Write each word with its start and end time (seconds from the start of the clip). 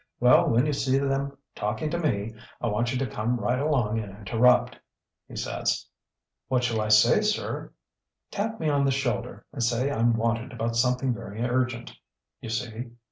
Well, 0.19 0.49
when 0.49 0.65
you 0.65 0.73
see 0.73 0.97
them 0.97 1.37
talking 1.53 1.91
to 1.91 1.99
me, 1.99 2.33
I 2.59 2.65
want 2.69 2.91
you 2.91 2.97
to 2.97 3.05
come 3.05 3.39
right 3.39 3.59
along 3.59 3.99
and 3.99 4.17
interrupt,' 4.17 4.79
he 5.27 5.35
says. 5.35 5.85
"'What 6.47 6.63
shall 6.63 6.81
I 6.81 6.87
say, 6.87 7.21
sir?' 7.21 7.71
"'Tap 8.31 8.59
me 8.59 8.67
on 8.67 8.83
the 8.83 8.89
shoulder, 8.91 9.45
and 9.53 9.61
say 9.61 9.91
I'm 9.91 10.13
wanted 10.17 10.53
about 10.53 10.75
something 10.75 11.13
very 11.13 11.39
urgent. 11.43 11.93
You 12.39 12.49
see? 12.49 12.89